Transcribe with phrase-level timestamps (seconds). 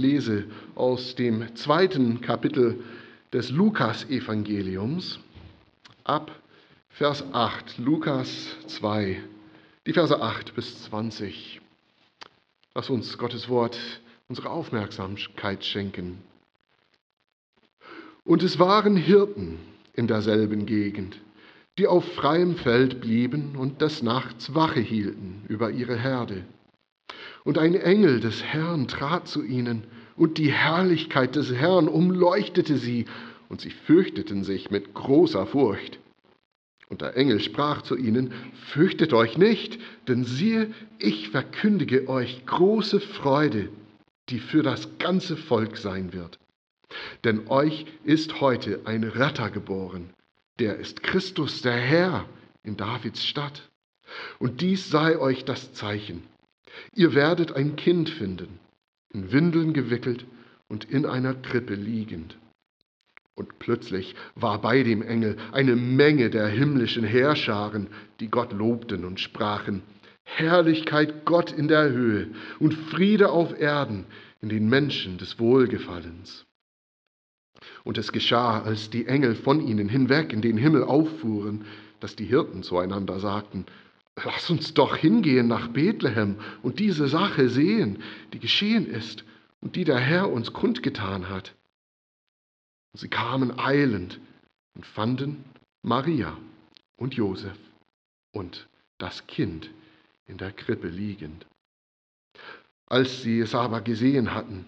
[0.00, 0.44] lese
[0.74, 2.82] aus dem zweiten Kapitel
[3.32, 5.20] des Lukas-Evangeliums
[6.04, 6.32] ab
[6.88, 9.22] Vers 8, Lukas 2,
[9.86, 11.60] die Verse 8 bis 20.
[12.74, 13.78] Lass uns Gottes Wort
[14.28, 16.18] unsere Aufmerksamkeit schenken.
[18.24, 19.58] Und es waren Hirten
[19.94, 21.18] in derselben Gegend,
[21.78, 26.44] die auf freiem Feld blieben und des Nachts Wache hielten über ihre Herde.
[27.44, 29.84] Und ein Engel des Herrn trat zu ihnen,
[30.16, 33.06] und die Herrlichkeit des Herrn umleuchtete sie,
[33.48, 35.98] und sie fürchteten sich mit großer Furcht.
[36.88, 38.32] Und der Engel sprach zu ihnen,
[38.66, 43.68] Fürchtet euch nicht, denn siehe, ich verkündige euch große Freude,
[44.28, 46.38] die für das ganze Volk sein wird.
[47.24, 50.10] Denn euch ist heute ein Retter geboren,
[50.58, 52.26] der ist Christus der Herr
[52.64, 53.70] in Davids Stadt.
[54.38, 56.24] Und dies sei euch das Zeichen.
[56.94, 58.58] Ihr werdet ein Kind finden,
[59.12, 60.26] in Windeln gewickelt
[60.68, 62.38] und in einer Krippe liegend.
[63.34, 67.88] Und plötzlich war bei dem Engel eine Menge der himmlischen Heerscharen,
[68.20, 69.82] die Gott lobten und sprachen,
[70.24, 72.28] Herrlichkeit Gott in der Höhe
[72.58, 74.06] und Friede auf Erden
[74.40, 76.46] in den Menschen des Wohlgefallens.
[77.84, 81.64] Und es geschah, als die Engel von ihnen hinweg in den Himmel auffuhren,
[81.98, 83.66] dass die Hirten zueinander sagten,
[84.16, 89.24] Lass uns doch hingehen nach Bethlehem und diese Sache sehen, die geschehen ist
[89.60, 91.54] und die der Herr uns kundgetan hat.
[92.92, 94.20] Und sie kamen eilend
[94.74, 95.44] und fanden
[95.82, 96.36] Maria
[96.96, 97.56] und Josef
[98.32, 99.70] und das Kind
[100.26, 101.46] in der Krippe liegend.
[102.86, 104.66] Als sie es aber gesehen hatten,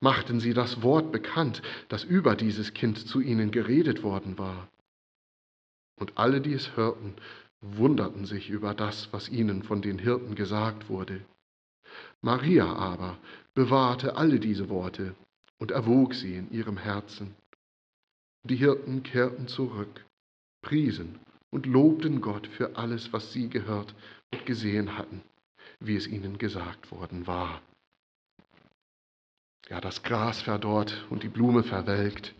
[0.00, 4.68] machten sie das Wort bekannt, das über dieses Kind zu ihnen geredet worden war.
[5.96, 7.14] Und alle, die es hörten,
[7.64, 11.24] wunderten sich über das, was ihnen von den Hirten gesagt wurde.
[12.20, 13.18] Maria aber
[13.54, 15.14] bewahrte alle diese Worte
[15.58, 17.34] und erwog sie in ihrem Herzen.
[18.42, 20.04] Die Hirten kehrten zurück,
[20.62, 21.18] priesen
[21.50, 23.94] und lobten Gott für alles, was sie gehört
[24.32, 25.22] und gesehen hatten,
[25.80, 27.62] wie es ihnen gesagt worden war.
[29.68, 32.34] Ja, das Gras verdorrt und die Blume verwelkt,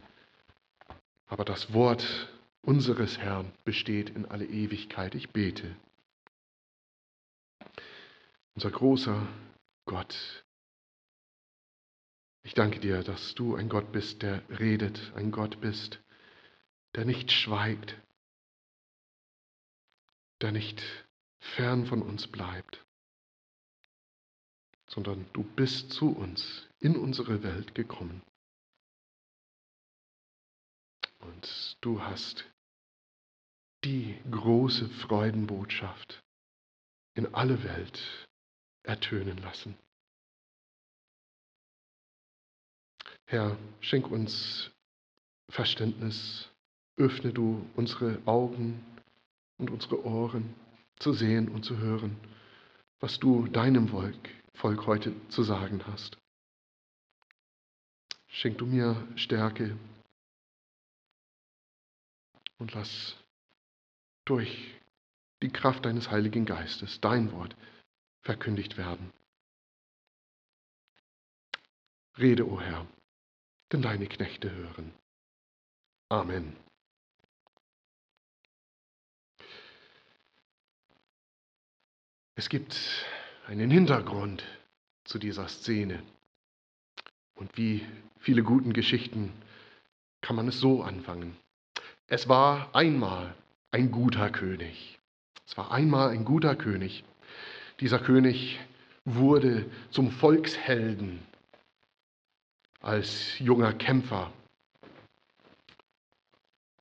[1.27, 2.29] aber das Wort
[2.67, 5.15] unseres Herrn besteht in alle Ewigkeit.
[5.15, 5.77] Ich bete.
[8.55, 9.27] Unser großer
[9.87, 10.45] Gott,
[12.45, 16.01] ich danke dir, dass du ein Gott bist, der redet, ein Gott bist,
[16.95, 17.97] der nicht schweigt,
[20.43, 20.83] der nicht
[21.41, 22.85] fern von uns bleibt,
[24.89, 28.23] sondern du bist zu uns in unsere Welt gekommen.
[31.21, 32.45] Und du hast
[33.85, 36.23] die große Freudenbotschaft
[37.15, 38.27] in alle Welt
[38.83, 39.77] ertönen lassen.
[43.27, 44.71] Herr, schenk uns
[45.51, 46.51] Verständnis,
[46.97, 48.85] öffne du unsere Augen
[49.59, 50.55] und unsere Ohren
[50.99, 52.17] zu sehen und zu hören,
[53.01, 56.17] was du deinem Volk, Volk heute zu sagen hast.
[58.29, 59.77] Schenk du mir Stärke
[62.59, 63.17] und lass
[64.25, 64.75] durch
[65.43, 67.57] die Kraft deines Heiligen Geistes, dein Wort,
[68.23, 69.13] verkündigt werden.
[72.17, 72.87] Rede, o oh Herr,
[73.73, 74.95] denn deine Knechte hören.
[76.09, 76.57] Amen.
[82.37, 82.77] Es gibt
[83.47, 84.45] einen Hintergrund
[85.05, 86.03] zu dieser Szene.
[87.35, 87.87] Und wie
[88.19, 89.33] viele guten Geschichten
[90.21, 91.37] kann man es so anfangen.
[92.07, 93.35] Es war einmal
[93.75, 95.01] ein guter König.
[95.49, 97.03] Es war einmal ein guter König.
[97.81, 98.61] Dieser König
[99.05, 101.19] wurde zum Volkshelden
[102.81, 104.31] als junger Kämpfer.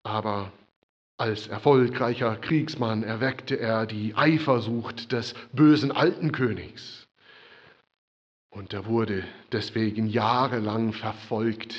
[0.03, 0.51] Aber
[1.17, 7.07] als erfolgreicher Kriegsmann erweckte er die Eifersucht des bösen alten Königs.
[8.51, 11.73] Und er wurde deswegen jahrelang verfolgt,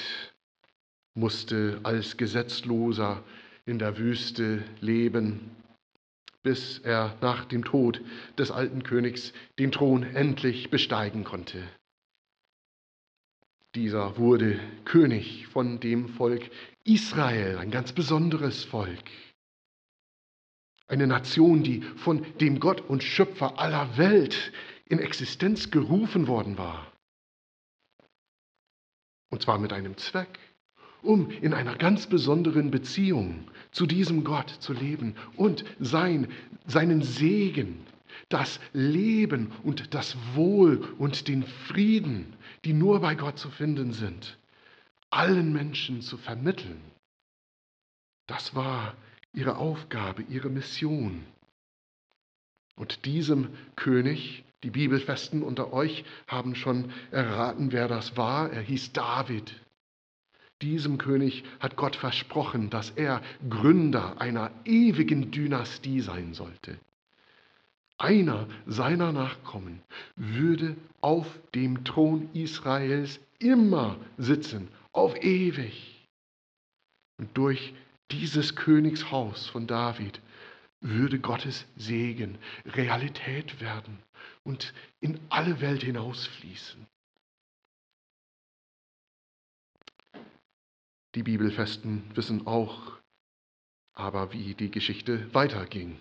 [1.14, 3.22] musste als Gesetzloser
[3.66, 5.50] in der Wüste leben,
[6.42, 8.02] bis er nach dem Tod
[8.38, 11.62] des alten Königs den Thron endlich besteigen konnte.
[13.74, 16.50] Dieser wurde König von dem Volk
[16.84, 19.10] Israel, ein ganz besonderes Volk.
[20.86, 24.52] Eine Nation, die von dem Gott und Schöpfer aller Welt
[24.84, 26.92] in Existenz gerufen worden war.
[29.30, 30.38] Und zwar mit einem Zweck
[31.04, 36.28] um in einer ganz besonderen Beziehung zu diesem Gott zu leben und sein,
[36.66, 37.84] seinen Segen
[38.28, 42.32] das Leben und das Wohl und den Frieden,
[42.64, 44.38] die nur bei Gott zu finden sind,
[45.10, 46.80] allen Menschen zu vermitteln.
[48.26, 48.94] Das war
[49.32, 51.24] ihre Aufgabe, ihre Mission.
[52.76, 58.50] Und diesem König, die Bibelfesten unter euch haben schon erraten, wer das war.
[58.50, 59.54] Er hieß David.
[60.62, 66.78] Diesem König hat Gott versprochen, dass er Gründer einer ewigen Dynastie sein sollte.
[67.98, 69.82] Einer seiner Nachkommen
[70.16, 76.08] würde auf dem Thron Israels immer sitzen, auf ewig.
[77.18, 77.74] Und durch
[78.10, 80.20] dieses Königshaus von David
[80.80, 83.98] würde Gottes Segen Realität werden
[84.42, 86.86] und in alle Welt hinausfließen.
[91.14, 92.98] Die Bibelfesten wissen auch
[93.92, 95.96] aber, wie die Geschichte weiterging.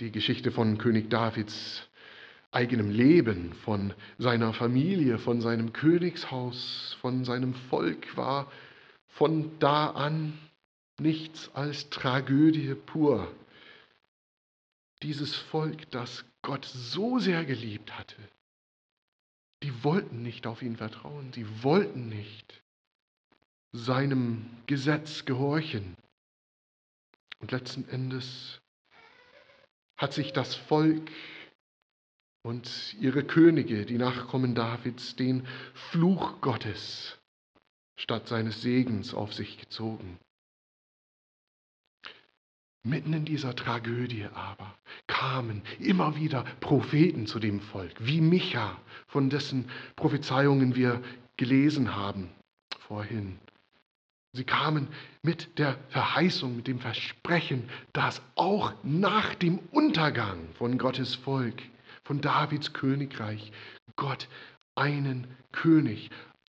[0.00, 1.86] Die Geschichte von König Davids
[2.50, 8.50] eigenem Leben, von seiner Familie, von seinem Königshaus, von seinem Volk war
[9.08, 10.38] von da an
[10.98, 13.30] nichts als Tragödie pur.
[15.02, 18.16] Dieses Volk, das Gott so sehr geliebt hatte,
[19.62, 22.61] die wollten nicht auf ihn vertrauen, sie wollten nicht
[23.72, 25.96] seinem Gesetz gehorchen.
[27.40, 28.60] Und letzten Endes
[29.96, 31.10] hat sich das Volk
[32.42, 37.18] und ihre Könige, die Nachkommen Davids, den Fluch Gottes
[37.96, 40.18] statt seines Segens auf sich gezogen.
[42.84, 44.76] Mitten in dieser Tragödie aber
[45.06, 51.00] kamen immer wieder Propheten zu dem Volk, wie Micha, von dessen Prophezeiungen wir
[51.36, 52.28] gelesen haben
[52.80, 53.38] vorhin.
[54.34, 54.88] Sie kamen
[55.22, 61.62] mit der Verheißung, mit dem Versprechen, dass auch nach dem Untergang von Gottes Volk,
[62.02, 63.52] von Davids Königreich,
[63.96, 64.28] Gott
[64.74, 66.10] einen König,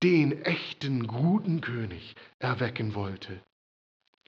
[0.03, 3.41] den echten guten König erwecken wollte.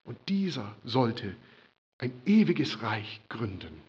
[0.05, 1.37] Und dieser sollte
[1.99, 3.83] ein ewiges Reich gründen.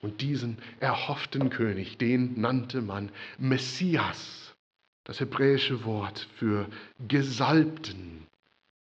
[0.00, 4.45] Und diesen erhofften König, den nannte man Messias
[5.06, 6.68] das hebräische Wort für
[7.06, 8.26] Gesalbten.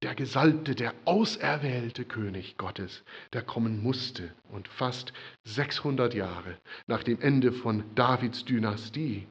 [0.03, 5.13] Der Gesalbte, der auserwählte König Gottes, der kommen musste und fast
[5.45, 6.59] 600 Jahre
[6.89, 9.29] nach dem Ende von Davids Dynastie,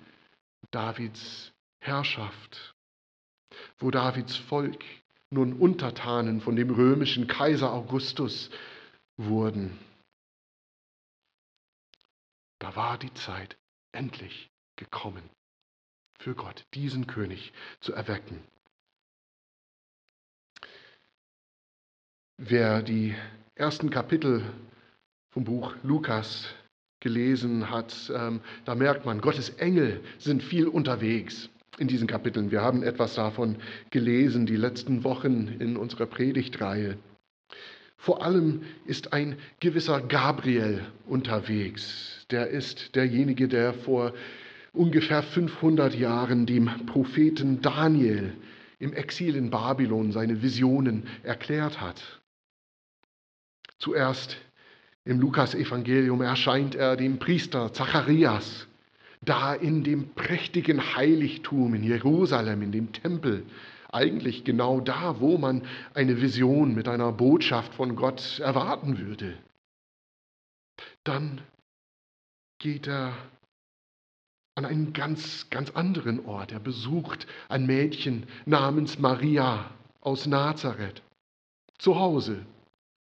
[0.72, 2.76] Davids Herrschaft,
[3.80, 4.84] wo Davids Volk
[5.32, 8.52] nun Untertanen von dem römischen Kaiser Augustus
[9.18, 9.78] wurden.
[12.60, 13.58] Da war die Zeit
[13.92, 15.30] endlich gekommen
[16.20, 18.40] für Gott, diesen König zu erwecken.
[22.38, 23.16] Wer die
[23.56, 24.44] ersten Kapitel
[25.30, 26.48] vom Buch Lukas
[27.00, 32.52] gelesen hat, ähm, da merkt man, Gottes Engel sind viel unterwegs in diesen Kapiteln.
[32.52, 33.58] Wir haben etwas davon
[33.90, 36.98] gelesen die letzten Wochen in unserer Predigtreihe.
[37.96, 42.26] Vor allem ist ein gewisser Gabriel unterwegs.
[42.32, 44.14] Der ist derjenige, der vor
[44.74, 48.34] ungefähr 500 Jahren dem Propheten Daniel
[48.80, 52.22] im Exil in Babylon seine Visionen erklärt hat.
[53.78, 54.38] Zuerst
[55.06, 58.68] im Lukasevangelium erscheint er dem Priester Zacharias,
[59.22, 63.46] da in dem prächtigen Heiligtum in Jerusalem, in dem Tempel,
[63.92, 65.64] eigentlich genau da, wo man
[65.94, 69.38] eine Vision mit einer Botschaft von Gott erwarten würde.
[71.04, 71.42] Dann
[72.60, 73.14] geht er
[74.60, 76.52] an einen ganz, ganz anderen Ort.
[76.52, 81.02] Er besucht ein Mädchen namens Maria aus Nazareth.
[81.78, 82.46] Zu Hause.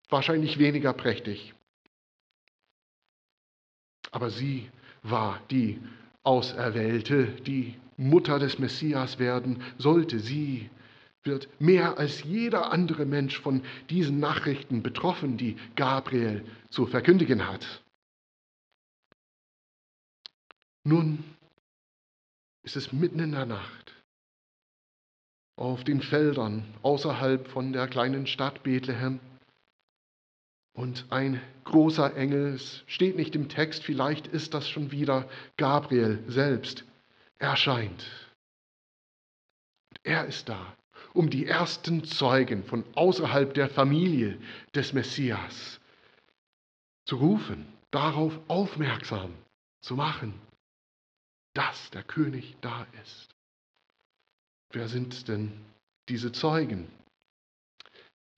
[0.08, 1.52] Wahrscheinlich weniger prächtig.
[4.10, 4.70] Aber sie
[5.02, 5.78] war die
[6.22, 10.20] Auserwählte, die Mutter des Messias werden sollte.
[10.20, 10.70] Sie
[11.22, 17.82] wird mehr als jeder andere Mensch von diesen Nachrichten betroffen, die Gabriel zu verkündigen hat.
[20.84, 21.22] Nun
[22.62, 23.94] ist es mitten in der Nacht
[25.56, 29.20] auf den Feldern außerhalb von der kleinen Stadt Bethlehem.
[30.74, 35.28] Und ein großer Engel, es steht nicht im Text, vielleicht ist das schon wieder
[35.58, 36.84] Gabriel selbst,
[37.38, 38.04] erscheint.
[40.02, 40.74] Er ist da,
[41.12, 44.38] um die ersten Zeugen von außerhalb der Familie
[44.74, 45.78] des Messias
[47.04, 49.34] zu rufen, darauf aufmerksam
[49.82, 50.32] zu machen
[51.54, 53.34] dass der König da ist.
[54.72, 55.52] Wer sind denn
[56.08, 56.88] diese Zeugen?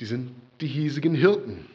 [0.01, 1.67] Die sind die hiesigen Hirten.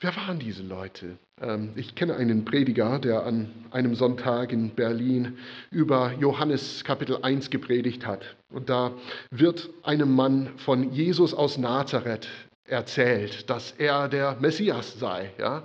[0.00, 1.16] Wer waren diese Leute?
[1.40, 5.38] Ähm, ich kenne einen Prediger, der an einem Sonntag in Berlin
[5.70, 8.34] über Johannes Kapitel 1 gepredigt hat.
[8.50, 8.92] Und da
[9.30, 12.28] wird einem Mann von Jesus aus Nazareth
[12.64, 15.30] erzählt, dass er der Messias sei.
[15.38, 15.62] Ja?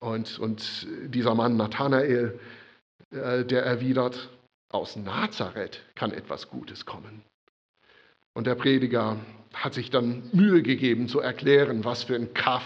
[0.00, 2.38] Und, und dieser Mann Nathanael,
[3.10, 4.30] äh, der erwidert,
[4.70, 7.22] aus Nazareth kann etwas Gutes kommen.
[8.34, 9.16] Und der Prediger
[9.52, 12.62] hat sich dann Mühe gegeben zu erklären, was für ein Kaff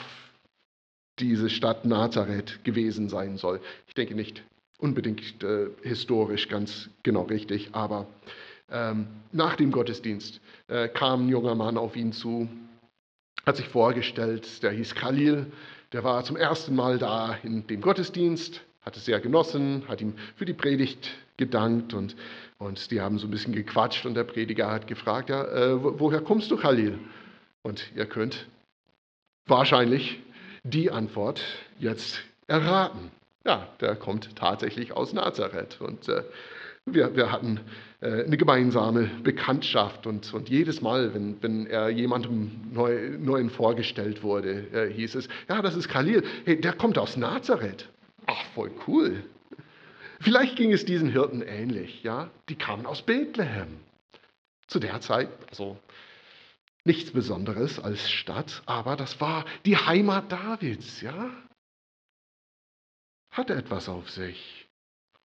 [1.19, 3.61] diese Stadt Nazareth gewesen sein soll.
[3.87, 4.43] Ich denke nicht
[4.79, 8.07] unbedingt äh, historisch ganz genau richtig, aber
[8.71, 12.49] ähm, nach dem Gottesdienst äh, kam ein junger Mann auf ihn zu,
[13.47, 15.47] hat sich vorgestellt, der hieß Khalil,
[15.95, 20.15] der war zum ersten Mal da in dem Gottesdienst, hat es sehr genossen, hat ihm
[20.35, 22.17] für die Predigt gedankt und,
[22.59, 26.21] und die haben so ein bisschen gequatscht und der Prediger hat gefragt, ja, äh, woher
[26.21, 26.99] kommst du, Khalil?
[27.63, 28.49] Und ihr könnt
[29.47, 30.21] wahrscheinlich
[30.65, 31.41] die Antwort
[31.79, 33.13] jetzt erraten.
[33.45, 35.81] Ja, der kommt tatsächlich aus Nazareth.
[35.81, 36.25] Und äh,
[36.87, 37.61] wir, wir, hatten
[38.01, 40.07] äh, eine gemeinsame Bekanntschaft.
[40.07, 45.29] Und, und jedes Mal, wenn, wenn er jemandem neu, Neuen vorgestellt wurde, äh, hieß es,
[45.49, 46.23] ja, das ist Khalil.
[46.45, 47.89] Hey, der kommt aus Nazareth.
[48.27, 49.23] Ach, voll cool.
[50.21, 52.03] Vielleicht ging es diesen Hirten ähnlich.
[52.03, 52.31] Ja?
[52.49, 53.81] Die kamen aus Bethlehem.
[54.67, 55.79] Zu der Zeit, also
[56.87, 61.31] Nichts Besonderes als Stadt, aber das war die Heimat Davids, ja?
[63.31, 64.64] Hatte etwas auf sich.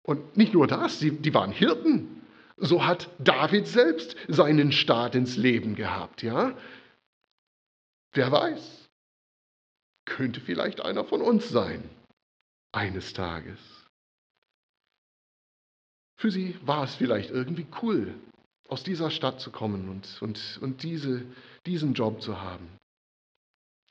[0.06, 2.22] Und nicht nur das, die, die waren Hirten.
[2.58, 6.56] So hat David selbst seinen Staat ins Leben gehabt, ja?
[8.14, 8.88] Wer weiß?
[10.06, 11.90] Könnte vielleicht einer von uns sein,
[12.72, 13.60] eines Tages.
[16.18, 18.14] Für sie war es vielleicht irgendwie cool,
[18.70, 21.26] aus dieser Stadt zu kommen und, und, und diese,
[21.66, 22.70] diesen Job zu haben.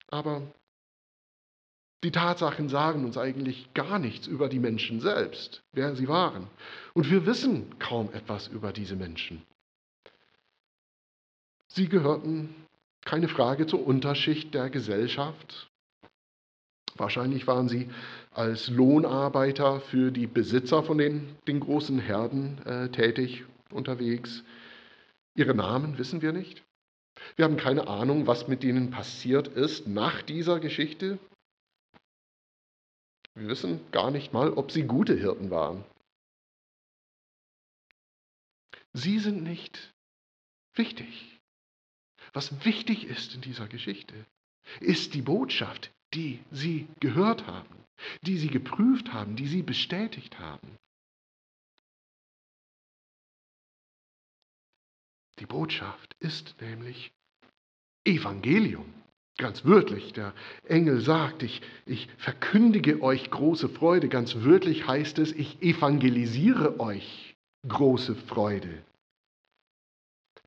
[0.08, 0.42] Aber
[2.04, 6.46] die Tatsachen sagen uns eigentlich gar nichts über die Menschen selbst, wer sie waren.
[6.92, 9.42] Und wir wissen kaum etwas über diese Menschen.
[11.68, 12.54] Sie gehörten,
[13.04, 15.70] keine Frage, zur Unterschicht der Gesellschaft.
[16.96, 17.88] Wahrscheinlich waren sie
[18.32, 24.44] als Lohnarbeiter für die Besitzer von den, den großen Herden äh, tätig unterwegs.
[25.34, 26.62] Ihre Namen wissen wir nicht.
[27.36, 31.18] Wir haben keine Ahnung, was mit ihnen passiert ist nach dieser Geschichte.
[33.34, 35.84] Wir wissen gar nicht mal, ob sie gute Hirten waren.
[38.92, 39.92] Sie sind nicht
[40.74, 41.40] wichtig.
[42.32, 44.14] Was wichtig ist in dieser Geschichte,
[44.80, 47.84] ist die Botschaft, die sie gehört haben,
[48.22, 50.78] die sie geprüft haben, die sie bestätigt haben.
[55.40, 57.12] Die Botschaft ist nämlich
[58.04, 59.03] Evangelium.
[59.36, 60.32] Ganz wörtlich, der
[60.64, 64.08] Engel sagt, ich, ich verkündige euch große Freude.
[64.08, 67.36] Ganz wörtlich heißt es, ich evangelisiere euch
[67.66, 68.84] große Freude.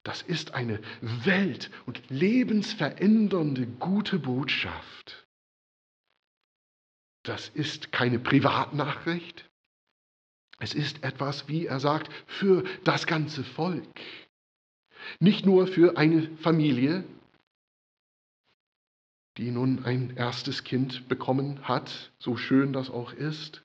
[0.04, 5.28] Das ist eine welt- und lebensverändernde gute Botschaft.
[7.24, 9.50] Das ist keine Privatnachricht.
[10.60, 14.00] Es ist etwas, wie er sagt, für das ganze Volk.
[15.20, 17.04] Nicht nur für eine Familie,
[19.38, 23.64] die nun ein erstes Kind bekommen hat, so schön das auch ist.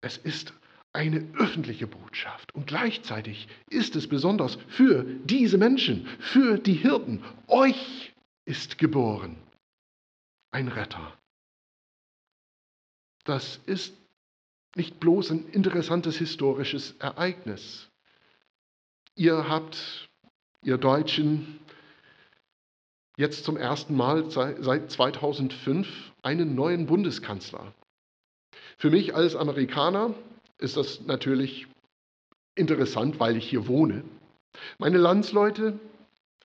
[0.00, 0.54] Es ist
[0.92, 7.22] eine öffentliche Botschaft und gleichzeitig ist es besonders für diese Menschen, für die Hirten.
[7.48, 8.14] Euch
[8.46, 9.36] ist geboren
[10.56, 11.12] ein Retter.
[13.24, 13.94] Das ist
[14.74, 17.90] nicht bloß ein interessantes historisches Ereignis.
[19.16, 20.08] Ihr habt,
[20.62, 21.60] ihr Deutschen,
[23.16, 27.72] jetzt zum ersten Mal seit 2005 einen neuen Bundeskanzler.
[28.76, 30.14] Für mich als Amerikaner
[30.58, 31.66] ist das natürlich
[32.54, 34.04] interessant, weil ich hier wohne.
[34.78, 35.78] Meine Landsleute,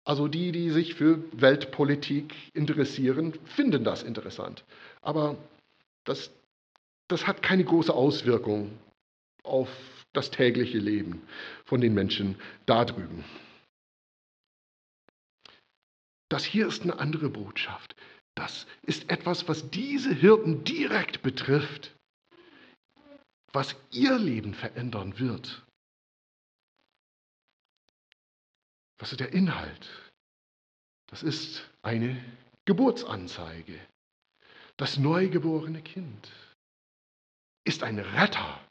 [0.03, 4.63] also die, die sich für Weltpolitik interessieren, finden das interessant.
[5.01, 5.37] Aber
[6.03, 6.31] das,
[7.07, 8.71] das hat keine große Auswirkung
[9.43, 9.69] auf
[10.13, 11.21] das tägliche Leben
[11.65, 12.35] von den Menschen
[12.65, 13.23] da drüben.
[16.31, 17.93] Das hier ist eine andere Botschaft.
[18.35, 21.93] Das ist etwas, was diese Hirten direkt betrifft,
[23.51, 25.61] was ihr Leben verändern wird.
[28.97, 29.89] Was ist der Inhalt?
[31.07, 32.23] Das ist eine
[32.63, 33.77] Geburtsanzeige.
[34.77, 36.31] Das neugeborene Kind
[37.65, 38.65] ist ein Retter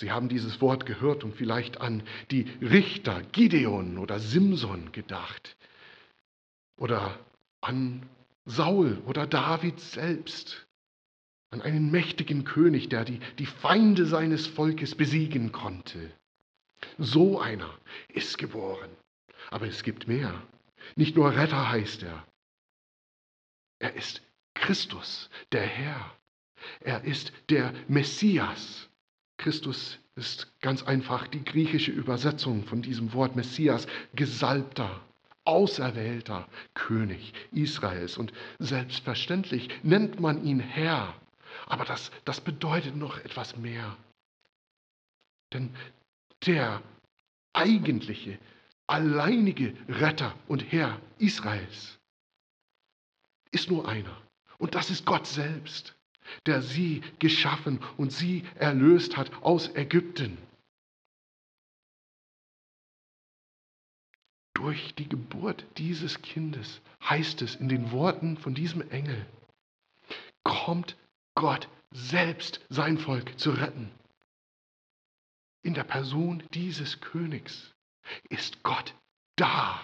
[0.00, 5.56] Sie haben dieses Wort gehört und vielleicht an die Richter Gideon oder Simson gedacht
[6.78, 7.18] oder
[7.60, 8.08] an
[8.44, 10.66] Saul oder David selbst,
[11.50, 16.12] an einen mächtigen König, der die, die Feinde seines Volkes besiegen konnte.
[16.98, 17.72] So einer
[18.08, 18.90] ist geboren.
[19.50, 20.42] Aber es gibt mehr.
[20.96, 22.26] Nicht nur Retter heißt er.
[23.78, 24.22] Er ist
[24.54, 26.16] Christus, der Herr.
[26.80, 28.88] Er ist der Messias.
[29.38, 35.00] Christus ist ganz einfach die griechische Übersetzung von diesem Wort Messias, Gesalbter,
[35.48, 38.18] auserwählter König Israels.
[38.18, 41.14] Und selbstverständlich nennt man ihn Herr.
[41.66, 43.96] Aber das, das bedeutet noch etwas mehr.
[45.52, 45.74] Denn
[46.46, 46.82] der
[47.54, 48.38] eigentliche,
[48.86, 51.98] alleinige Retter und Herr Israels
[53.50, 54.16] ist nur einer.
[54.58, 55.94] Und das ist Gott selbst,
[56.44, 60.36] der sie geschaffen und sie erlöst hat aus Ägypten.
[64.58, 69.24] Durch die Geburt dieses Kindes heißt es in den Worten von diesem Engel,
[70.42, 70.96] kommt
[71.36, 73.88] Gott selbst sein Volk zu retten.
[75.62, 77.72] In der Person dieses Königs
[78.30, 78.96] ist Gott
[79.36, 79.80] da.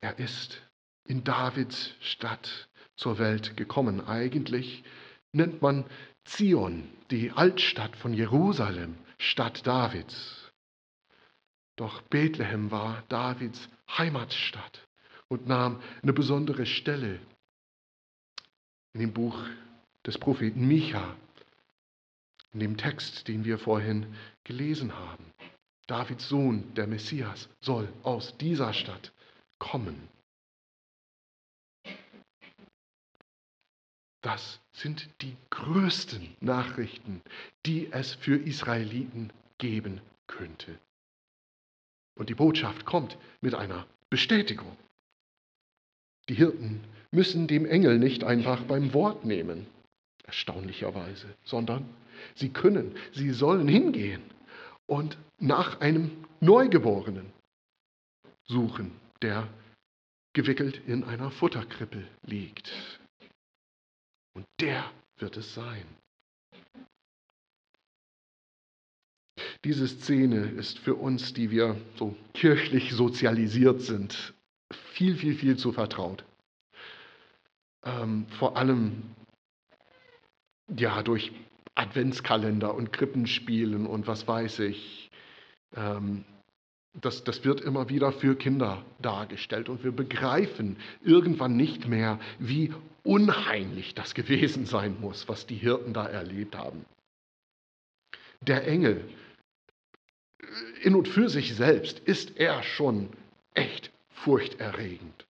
[0.00, 0.62] Er ist
[1.02, 4.06] in Davids Stadt zur Welt gekommen.
[4.06, 4.84] Eigentlich
[5.32, 5.84] nennt man
[6.22, 10.50] Zion, die Altstadt von Jerusalem, Stadt Davids.
[11.76, 14.86] Doch Bethlehem war Davids Heimatstadt
[15.28, 17.20] und nahm eine besondere Stelle
[18.94, 19.38] in dem Buch
[20.06, 21.16] des Propheten Micha,
[22.52, 25.32] in dem Text, den wir vorhin gelesen haben.
[25.86, 29.12] Davids Sohn, der Messias, soll aus dieser Stadt
[29.58, 30.08] kommen.
[34.20, 37.22] Das sind die größten Nachrichten,
[37.66, 40.78] die es für Israeliten geben könnte.
[42.16, 44.76] Und die Botschaft kommt mit einer Bestätigung.
[46.28, 49.66] Die Hirten müssen dem Engel nicht einfach beim Wort nehmen,
[50.24, 51.88] erstaunlicherweise, sondern
[52.34, 54.22] sie können, sie sollen hingehen
[54.86, 57.32] und nach einem Neugeborenen
[58.44, 59.48] suchen, der
[60.34, 62.97] gewickelt in einer Futterkrippe liegt.
[64.38, 64.84] Und der
[65.16, 65.84] wird es sein.
[69.64, 74.34] Diese Szene ist für uns, die wir so kirchlich sozialisiert sind,
[74.92, 76.24] viel, viel, viel zu vertraut.
[77.84, 79.02] Ähm, vor allem
[80.68, 81.32] ja durch
[81.74, 85.10] Adventskalender und Krippenspielen und was weiß ich.
[85.74, 86.24] Ähm,
[87.00, 92.72] das, das wird immer wieder für Kinder dargestellt und wir begreifen irgendwann nicht mehr, wie
[93.08, 96.84] unheimlich das gewesen sein muss, was die Hirten da erlebt haben.
[98.42, 99.08] Der Engel,
[100.82, 103.08] in und für sich selbst, ist er schon
[103.54, 105.26] echt furchterregend.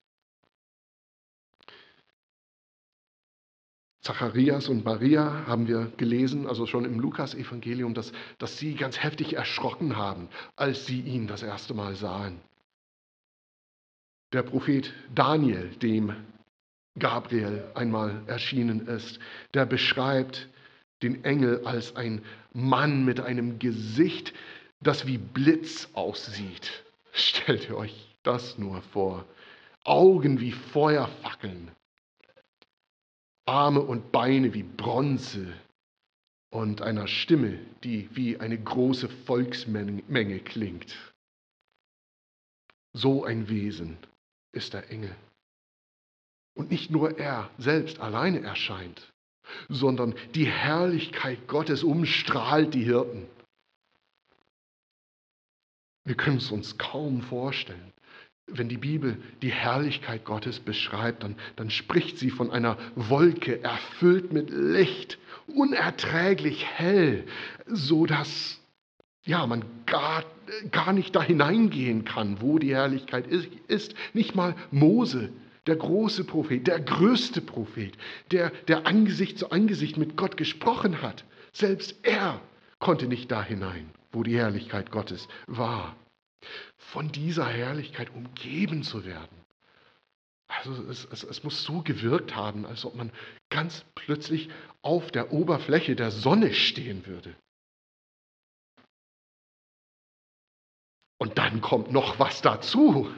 [4.01, 9.33] Zacharias und Maria haben wir gelesen, also schon im Lukas-Evangelium, dass, dass sie ganz heftig
[9.33, 12.39] erschrocken haben, als sie ihn das erste Mal sahen.
[14.33, 16.15] Der Prophet Daniel, dem
[16.99, 19.19] Gabriel einmal erschienen ist,
[19.53, 20.49] der beschreibt
[21.03, 24.33] den Engel als ein Mann mit einem Gesicht,
[24.81, 26.83] das wie Blitz aussieht.
[27.11, 29.25] Stellt ihr euch das nur vor.
[29.83, 31.71] Augen wie Feuerfackeln,
[33.45, 35.53] Arme und Beine wie Bronze
[36.49, 40.95] und einer Stimme, die wie eine große Volksmenge klingt.
[42.93, 43.97] So ein Wesen
[44.51, 45.15] ist der Engel.
[46.57, 49.13] Und nicht nur er selbst alleine erscheint,
[49.69, 53.27] sondern die Herrlichkeit Gottes umstrahlt die Hirten.
[56.03, 57.93] Wir können es uns kaum vorstellen.
[58.47, 64.33] Wenn die Bibel die Herrlichkeit Gottes beschreibt, dann, dann spricht sie von einer Wolke erfüllt
[64.33, 67.27] mit Licht, unerträglich hell,
[67.67, 68.59] so dass
[69.25, 70.23] ja, man gar,
[70.71, 73.93] gar nicht da hineingehen kann, wo die Herrlichkeit ist.
[74.13, 75.29] Nicht mal Mose,
[75.67, 77.97] der große Prophet, der größte Prophet,
[78.31, 81.25] der, der Angesicht zu Angesicht mit Gott gesprochen hat.
[81.51, 82.41] Selbst er
[82.79, 85.95] konnte nicht da hinein, wo die Herrlichkeit Gottes war
[86.77, 89.45] von dieser Herrlichkeit umgeben zu werden.
[90.47, 93.11] Also es, es, es, muss so gewirkt haben, als ob man
[93.49, 94.49] ganz plötzlich
[94.81, 97.35] auf der Oberfläche der Sonne stehen würde.
[101.17, 103.11] Und dann kommt noch was dazu.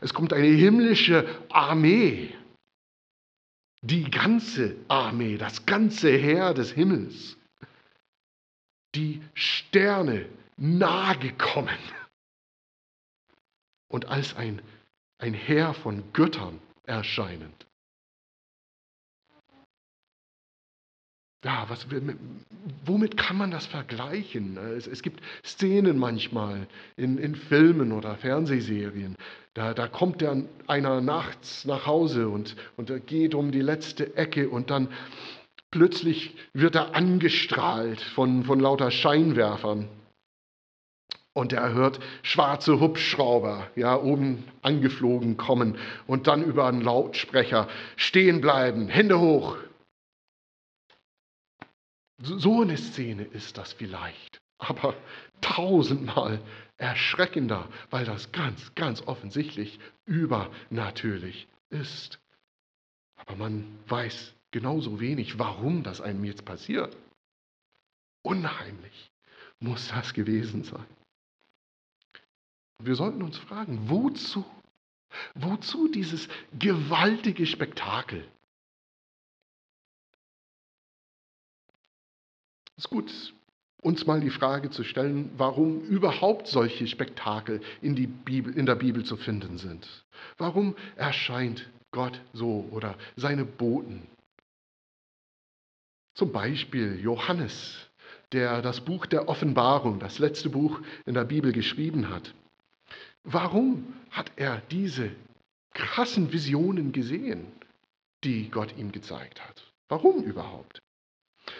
[0.00, 2.34] Es kommt eine himmlische Armee.
[3.82, 7.36] Die ganze Armee, das ganze Heer des Himmels.
[8.94, 11.78] Die Sterne nahe gekommen
[13.88, 14.60] und als ein
[15.20, 17.66] ein Heer von Göttern erscheinend.
[21.42, 21.86] Ja, was,
[22.84, 24.58] womit kann man das vergleichen?
[24.76, 26.66] Es, es gibt Szenen manchmal
[26.98, 29.16] in, in, Filmen oder Fernsehserien.
[29.54, 34.16] Da, da kommt der, einer nachts nach Hause und, und er geht um die letzte
[34.16, 34.88] Ecke und dann
[35.70, 39.88] plötzlich wird er angestrahlt von, von lauter Scheinwerfern.
[41.32, 48.42] Und er hört schwarze Hubschrauber ja, oben angeflogen kommen und dann über einen Lautsprecher stehen
[48.42, 49.56] bleiben, Hände hoch,
[52.22, 54.94] so eine Szene ist das vielleicht, aber
[55.40, 56.40] tausendmal
[56.76, 62.18] erschreckender, weil das ganz, ganz offensichtlich übernatürlich ist.
[63.16, 66.96] Aber man weiß genauso wenig, warum das einem jetzt passiert.
[68.22, 69.10] Unheimlich
[69.58, 70.86] muss das gewesen sein.
[72.82, 74.44] Wir sollten uns fragen, wozu?
[75.34, 76.28] Wozu dieses
[76.58, 78.26] gewaltige Spektakel?
[82.80, 83.34] Es ist gut,
[83.82, 88.76] uns mal die Frage zu stellen, warum überhaupt solche Spektakel in, die Bibel, in der
[88.76, 89.86] Bibel zu finden sind.
[90.38, 94.06] Warum erscheint Gott so oder seine Boten?
[96.14, 97.90] Zum Beispiel Johannes,
[98.32, 102.34] der das Buch der Offenbarung, das letzte Buch in der Bibel geschrieben hat.
[103.24, 105.10] Warum hat er diese
[105.74, 107.44] krassen Visionen gesehen,
[108.24, 109.70] die Gott ihm gezeigt hat?
[109.90, 110.80] Warum überhaupt?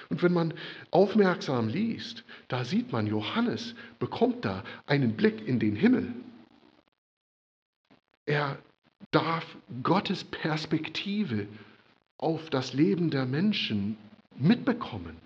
[0.09, 0.55] Und wenn man
[0.91, 6.13] aufmerksam liest, da sieht man, Johannes bekommt da einen Blick in den Himmel.
[8.27, 8.59] Er
[9.11, 9.45] darf
[9.83, 11.47] Gottes Perspektive
[12.19, 13.97] auf das Leben der Menschen
[14.37, 15.17] mitbekommen,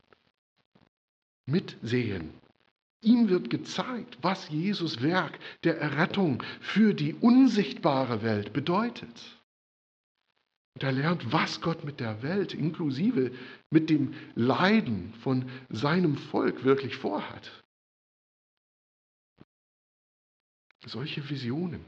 [1.46, 2.30] mitsehen.
[3.02, 9.38] Ihm wird gezeigt, was Jesus Werk der Errettung für die unsichtbare Welt bedeutet.
[10.74, 13.32] Und er lernt, was Gott mit der Welt, inklusive
[13.70, 17.62] mit dem Leiden von seinem Volk wirklich vorhat.
[20.84, 21.84] Solche Visionen,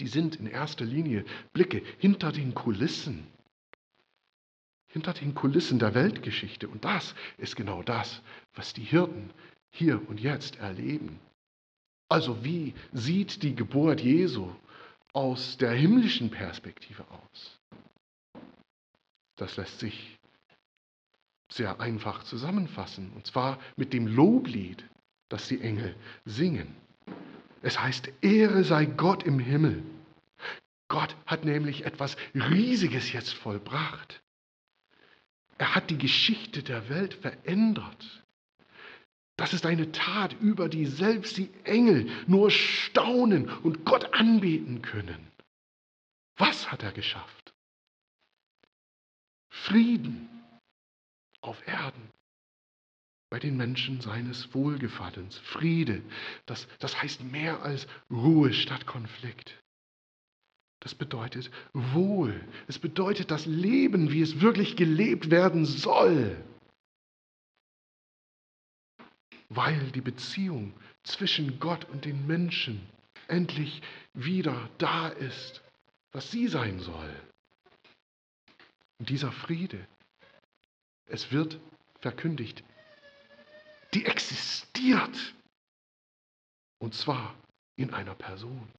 [0.00, 3.26] die sind in erster Linie Blicke hinter den Kulissen,
[4.88, 6.68] hinter den Kulissen der Weltgeschichte.
[6.68, 8.20] Und das ist genau das,
[8.54, 9.30] was die Hirten
[9.70, 11.20] hier und jetzt erleben.
[12.08, 14.50] Also wie sieht die Geburt Jesu
[15.12, 17.59] aus der himmlischen Perspektive aus?
[19.40, 20.18] Das lässt sich
[21.50, 24.84] sehr einfach zusammenfassen, und zwar mit dem Loblied,
[25.30, 26.76] das die Engel singen.
[27.62, 29.82] Es heißt, Ehre sei Gott im Himmel.
[30.88, 34.22] Gott hat nämlich etwas Riesiges jetzt vollbracht.
[35.56, 38.22] Er hat die Geschichte der Welt verändert.
[39.36, 45.28] Das ist eine Tat, über die selbst die Engel nur staunen und Gott anbeten können.
[46.36, 47.39] Was hat er geschafft?
[49.62, 50.28] Frieden
[51.42, 52.10] auf Erden
[53.30, 55.38] bei den Menschen seines Wohlgefallens.
[55.38, 56.02] Friede,
[56.46, 59.56] das, das heißt mehr als Ruhe statt Konflikt.
[60.80, 62.42] Das bedeutet Wohl.
[62.68, 66.42] Es bedeutet das Leben, wie es wirklich gelebt werden soll.
[69.50, 70.72] Weil die Beziehung
[71.04, 72.88] zwischen Gott und den Menschen
[73.28, 73.82] endlich
[74.14, 75.62] wieder da ist,
[76.12, 77.29] was sie sein soll.
[79.00, 79.88] Und dieser Friede,
[81.06, 81.58] es wird
[82.00, 82.62] verkündigt,
[83.94, 85.34] die existiert.
[86.78, 87.34] Und zwar
[87.76, 88.70] in einer Person.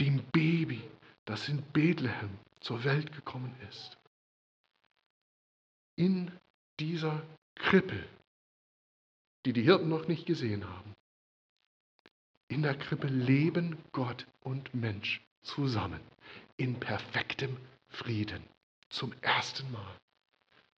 [0.00, 0.82] Dem Baby,
[1.24, 3.96] das in Bethlehem zur Welt gekommen ist.
[5.94, 6.32] In
[6.80, 8.04] dieser Krippe,
[9.46, 10.92] die die Hirten noch nicht gesehen haben.
[12.48, 16.00] In der Krippe leben Gott und Mensch zusammen
[16.56, 17.56] in perfektem
[17.88, 18.53] Frieden.
[18.94, 20.00] Zum ersten Mal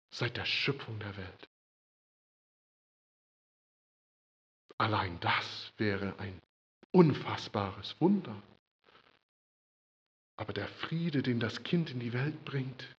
[0.09, 1.49] seit der Schöpfung der Welt.
[4.77, 6.41] Allein das wäre ein
[6.91, 8.41] unfassbares Wunder.
[10.37, 12.95] Aber der Friede, den das Kind in die Welt bringt,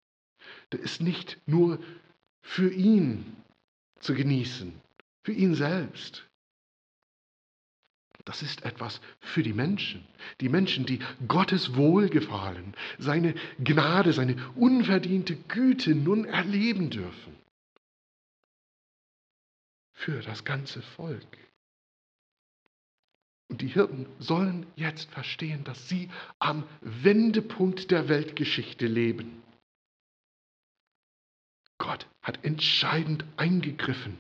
[0.73, 1.83] der ist nicht nur
[2.43, 3.43] für ihn
[4.01, 4.79] zu genießen,
[5.23, 6.26] für ihn selbst,
[8.27, 10.05] das ist etwas für die Menschen.
[10.41, 17.37] Die Menschen, die Gottes Wohlgefallen, seine Gnade, seine unverdiente Güte nun erleben dürfen.
[19.93, 21.39] Für das ganze Volk.
[23.49, 26.11] Und die Hirten sollen jetzt verstehen, dass sie
[26.41, 29.41] am Wendepunkt der Weltgeschichte leben.
[31.79, 34.19] Gott hat entscheidend eingegriffen,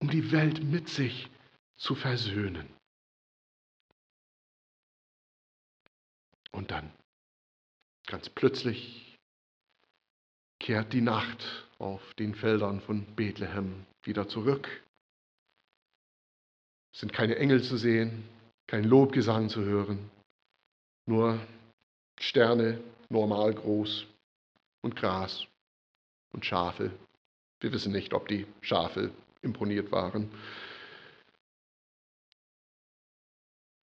[0.00, 1.30] um die Welt mit sich
[1.76, 2.74] zu versöhnen.
[6.54, 6.92] Und dann,
[8.06, 9.18] ganz plötzlich,
[10.60, 14.68] kehrt die Nacht auf den Feldern von Bethlehem wieder zurück.
[16.92, 18.28] Es sind keine Engel zu sehen,
[18.68, 20.10] kein Lobgesang zu hören,
[21.06, 21.44] nur
[22.20, 24.06] Sterne normal groß
[24.82, 25.48] und Gras
[26.32, 26.92] und Schafe.
[27.58, 29.10] Wir wissen nicht, ob die Schafe
[29.42, 30.30] imponiert waren.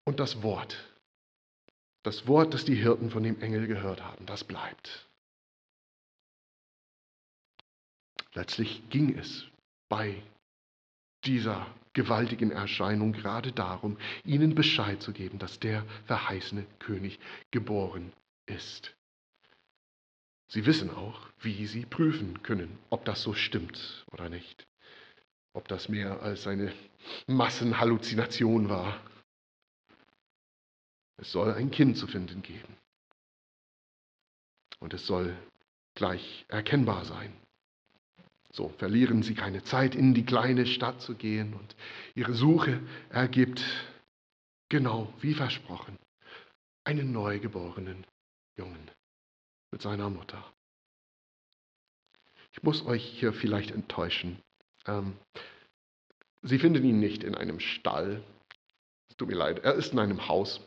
[0.04, 0.76] Und das Wort,
[2.02, 5.08] das Wort, das die Hirten von dem Engel gehört haben, das bleibt.
[8.32, 9.44] Letztlich ging es
[9.88, 10.22] bei
[11.24, 17.18] dieser gewaltigen Erscheinung gerade darum, ihnen Bescheid zu geben, dass der verheißene König
[17.50, 18.12] geboren
[18.46, 18.94] ist.
[20.48, 24.66] Sie wissen auch, wie sie prüfen können, ob das so stimmt oder nicht.
[25.52, 26.72] Ob das mehr als eine
[27.26, 29.00] Massenhalluzination war.
[31.20, 32.76] Es soll ein Kind zu finden geben.
[34.78, 35.36] Und es soll
[35.94, 37.36] gleich erkennbar sein.
[38.52, 41.76] So verlieren sie keine Zeit, in die kleine Stadt zu gehen und
[42.14, 42.80] ihre Suche
[43.10, 43.62] ergibt,
[44.70, 45.98] genau wie versprochen,
[46.84, 48.06] einen neugeborenen
[48.56, 48.90] Jungen
[49.70, 50.42] mit seiner Mutter.
[52.52, 54.42] Ich muss euch hier vielleicht enttäuschen.
[54.86, 55.16] Ähm,
[56.42, 58.24] sie finden ihn nicht in einem Stall.
[59.10, 60.60] Es tut mir leid, er ist in einem Haus.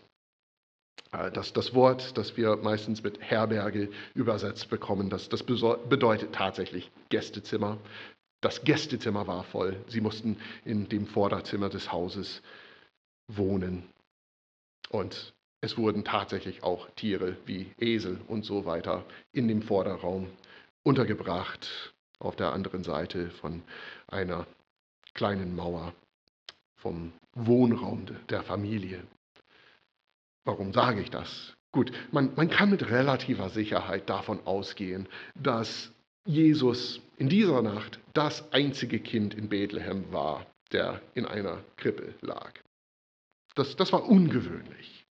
[1.13, 6.91] Äh, das, das Wort, das wir meistens mit Herberge übersetzt bekommen, das, das bedeutet tatsächlich
[7.09, 7.77] Gästezimmer.
[8.41, 9.77] Das Gästezimmer war voll.
[9.87, 12.41] Sie mussten in dem Vorderzimmer des Hauses
[13.27, 13.83] wohnen.
[14.89, 20.27] Und es wurden tatsächlich auch Tiere wie Esel und so weiter in dem Vorderraum
[20.83, 23.63] untergebracht, auf der anderen Seite von
[24.07, 24.45] einer
[25.13, 25.93] kleinen Mauer
[26.75, 29.01] vom Wohnraum der Familie.
[30.45, 31.53] Warum sage ich das?
[31.71, 35.91] Gut, man, man kann mit relativer Sicherheit davon ausgehen, dass
[36.25, 42.53] Jesus in dieser Nacht das einzige Kind in Bethlehem war, der in einer Krippe lag.
[43.55, 45.05] Das, das war ungewöhnlich,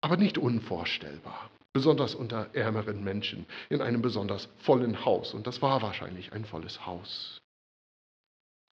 [0.00, 5.34] aber nicht unvorstellbar, besonders unter ärmeren Menschen in einem besonders vollen Haus.
[5.34, 7.40] Und das war wahrscheinlich ein volles Haus.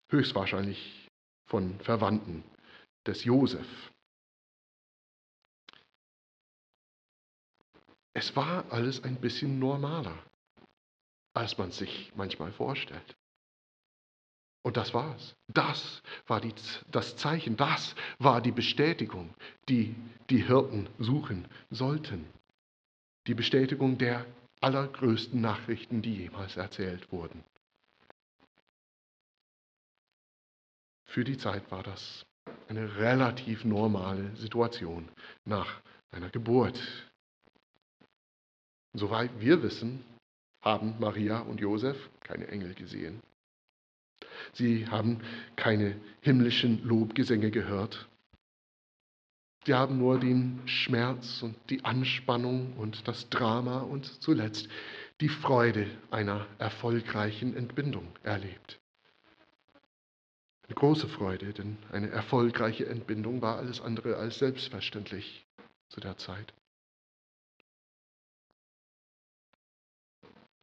[0.09, 1.07] Höchstwahrscheinlich
[1.47, 2.43] von Verwandten
[3.05, 3.67] des Josef.
[8.13, 10.17] Es war alles ein bisschen normaler,
[11.33, 13.15] als man sich manchmal vorstellt.
[14.63, 15.35] Und das war's.
[15.47, 16.53] Das war die,
[16.89, 19.33] das Zeichen, das war die Bestätigung,
[19.67, 19.95] die
[20.29, 22.25] die Hirten suchen sollten.
[23.27, 24.25] Die Bestätigung der
[24.61, 27.43] allergrößten Nachrichten, die jemals erzählt wurden.
[31.05, 32.25] Für die Zeit war das
[32.69, 35.09] eine relativ normale Situation
[35.45, 36.79] nach einer Geburt.
[38.93, 40.03] Soweit wir wissen,
[40.61, 43.21] haben Maria und Josef keine Engel gesehen.
[44.53, 45.21] Sie haben
[45.55, 48.07] keine himmlischen Lobgesänge gehört.
[49.65, 54.67] Sie haben nur den Schmerz und die Anspannung und das Drama und zuletzt
[55.21, 58.79] die Freude einer erfolgreichen Entbindung erlebt.
[60.67, 65.45] Eine große Freude, denn eine erfolgreiche Entbindung war alles andere als selbstverständlich
[65.89, 66.53] zu der Zeit.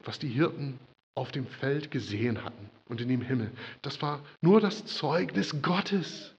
[0.05, 0.79] Was die Hirten
[1.15, 3.51] auf dem Feld gesehen hatten und in dem Himmel,
[3.83, 6.35] das war nur das Zeugnis Gottes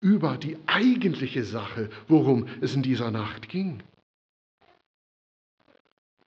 [0.00, 3.82] über die eigentliche Sache, worum es in dieser Nacht ging.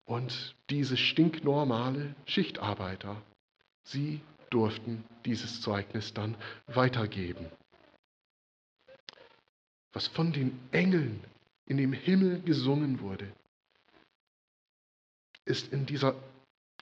[0.04, 3.20] Und diese stinknormale Schichtarbeiter,
[3.84, 6.34] sie durften dieses Zeugnis dann
[6.66, 7.46] weitergeben.
[9.92, 11.22] Was von den Engeln
[11.66, 13.30] in dem Himmel gesungen wurde,
[15.44, 16.14] ist in dieser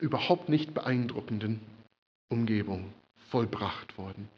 [0.01, 1.61] überhaupt nicht beeindruckenden
[2.29, 2.93] Umgebung
[3.31, 4.29] vollbracht worden.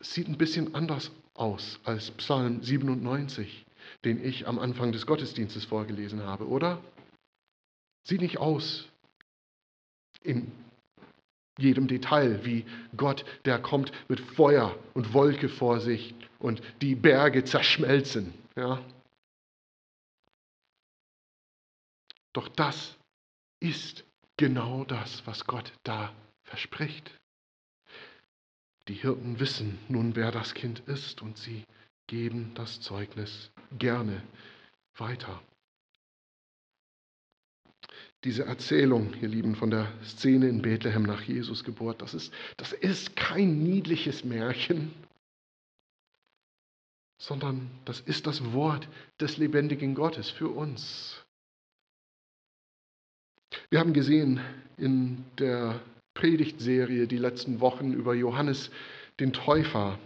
[0.00, 3.64] Es sieht ein bisschen anders aus als Psalm 97,
[4.04, 6.82] den ich am Anfang des Gottesdienstes vorgelesen habe, oder?
[8.06, 8.88] Sieht nicht aus
[10.22, 10.50] in
[11.58, 12.64] jedem Detail, wie
[12.96, 18.34] Gott, der kommt mit Feuer und Wolke vor sich und die Berge zerschmelzen.
[18.56, 18.82] Ja?
[22.32, 22.96] Doch das
[23.64, 24.04] ist
[24.36, 27.10] genau das, was Gott da verspricht.
[28.88, 31.64] Die Hirten wissen nun, wer das Kind ist, und sie
[32.06, 34.22] geben das Zeugnis gerne
[34.96, 35.42] weiter.
[38.24, 42.72] Diese Erzählung, ihr Lieben, von der Szene in Bethlehem nach Jesus Geburt, das ist, das
[42.74, 44.92] ist kein niedliches Märchen,
[47.18, 48.86] sondern das ist das Wort
[49.20, 51.23] des lebendigen Gottes für uns.
[53.70, 54.40] Wir haben gesehen
[54.76, 55.80] in der
[56.14, 58.70] Predigtserie die letzten Wochen über Johannes
[59.20, 59.98] den Täufer,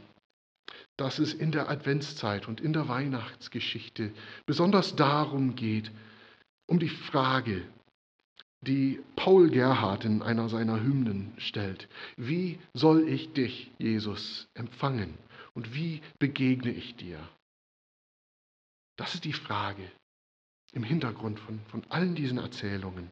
[0.97, 4.13] dass es in der Adventszeit und in der Weihnachtsgeschichte
[4.47, 5.91] besonders darum geht,
[6.67, 7.63] um die Frage,
[8.61, 11.89] die Paul Gerhard in einer seiner Hymnen stellt.
[12.17, 15.15] Wie soll ich dich, Jesus, empfangen
[15.55, 17.19] und wie begegne ich dir?
[18.97, 19.89] Das ist die Frage
[20.73, 23.11] im Hintergrund von, von allen diesen Erzählungen.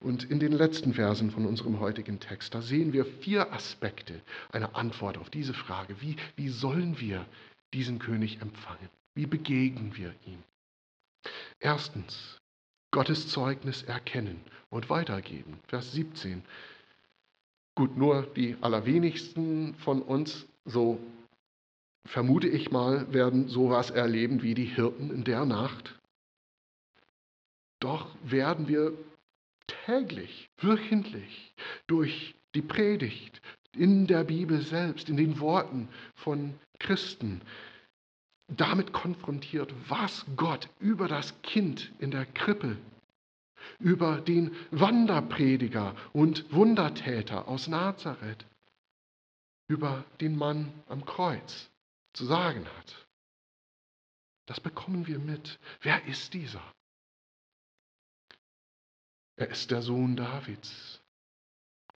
[0.00, 4.20] Und in den letzten Versen von unserem heutigen Text, da sehen wir vier Aspekte
[4.52, 6.00] einer Antwort auf diese Frage.
[6.00, 7.24] Wie, wie sollen wir
[7.72, 8.88] diesen König empfangen?
[9.14, 10.42] Wie begegnen wir ihm?
[11.60, 12.38] Erstens,
[12.90, 15.58] Gottes Zeugnis erkennen und weitergeben.
[15.68, 16.42] Vers 17.
[17.74, 20.98] Gut, nur die allerwenigsten von uns, so
[22.06, 25.98] vermute ich mal, werden sowas erleben wie die Hirten in der Nacht.
[27.80, 28.92] Doch werden wir
[29.66, 31.54] täglich, wöchentlich
[31.86, 33.40] durch die Predigt,
[33.72, 37.42] in der Bibel selbst, in den Worten von Christen,
[38.48, 42.78] damit konfrontiert, was Gott über das Kind in der Krippe,
[43.78, 48.46] über den Wanderprediger und Wundertäter aus Nazareth,
[49.68, 51.70] über den Mann am Kreuz
[52.12, 53.06] zu sagen hat.
[54.46, 55.58] Das bekommen wir mit.
[55.80, 56.62] Wer ist dieser?
[59.36, 61.00] Er ist der Sohn Davids,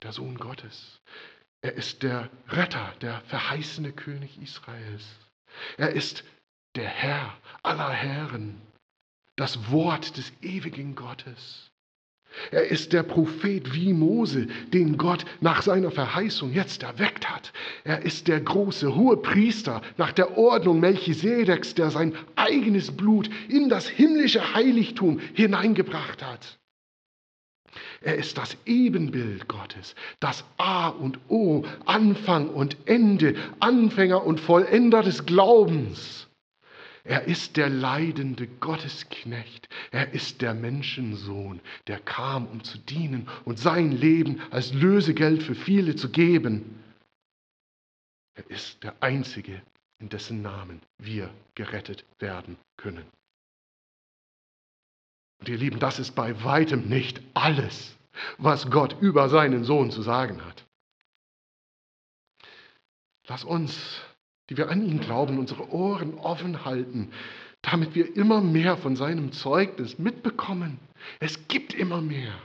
[0.03, 1.01] der Sohn Gottes.
[1.61, 5.03] Er ist der Retter, der verheißene König Israels.
[5.77, 6.23] Er ist
[6.75, 8.61] der Herr aller Herren,
[9.35, 11.71] das Wort des ewigen Gottes.
[12.51, 17.51] Er ist der Prophet wie Mose, den Gott nach seiner Verheißung jetzt erweckt hat.
[17.83, 23.67] Er ist der große hohe Priester nach der Ordnung Melchisedeks, der sein eigenes Blut in
[23.67, 26.60] das himmlische Heiligtum hineingebracht hat.
[28.01, 35.03] Er ist das Ebenbild Gottes, das A und O, Anfang und Ende, Anfänger und Vollender
[35.03, 36.27] des Glaubens.
[37.03, 39.67] Er ist der leidende Gottesknecht.
[39.91, 45.55] Er ist der Menschensohn, der kam, um zu dienen und sein Leben als Lösegeld für
[45.55, 46.79] viele zu geben.
[48.35, 49.61] Er ist der Einzige,
[49.99, 53.05] in dessen Namen wir gerettet werden können.
[55.41, 57.97] Und ihr Lieben, das ist bei weitem nicht alles,
[58.37, 60.65] was Gott über seinen Sohn zu sagen hat.
[63.27, 64.01] Lass uns,
[64.49, 67.11] die wir an ihn glauben, unsere Ohren offen halten,
[67.63, 70.79] damit wir immer mehr von seinem Zeugnis mitbekommen.
[71.19, 72.39] Es gibt immer mehr.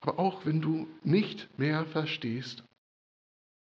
[0.00, 2.64] Aber auch wenn du nicht mehr verstehst,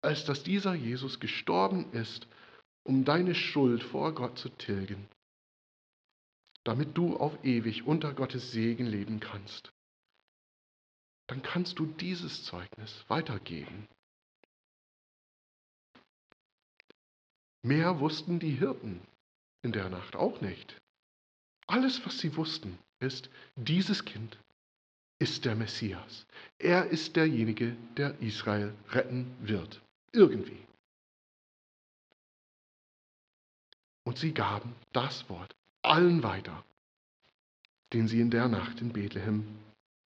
[0.01, 2.27] als dass dieser Jesus gestorben ist,
[2.85, 5.09] um deine Schuld vor Gott zu tilgen,
[6.67, 9.73] damit du auf ewig unter Gottes Segen leben kannst,
[11.29, 13.87] dann kannst du dieses Zeugnis weitergeben.
[17.63, 19.01] Mehr wussten die Hirten
[19.63, 20.81] in der Nacht auch nicht.
[21.69, 24.37] Alles, was sie wussten, ist, dieses Kind
[25.21, 26.27] ist der Messias.
[26.59, 29.81] Er ist derjenige, der Israel retten wird.
[30.13, 30.65] Irgendwie.
[34.05, 35.55] Und sie gaben das Wort
[35.87, 36.65] allen weiter,
[37.93, 39.47] denen sie in der Nacht in Bethlehem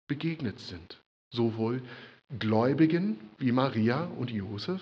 [0.07, 1.01] begegnet sind.
[1.29, 1.83] Sowohl
[2.39, 4.81] Gläubigen wie Maria und Josef,